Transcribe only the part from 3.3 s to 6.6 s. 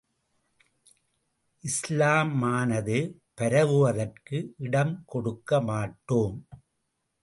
பரவுவதற்கு இடம் கொடுக்க மாட்டோம்.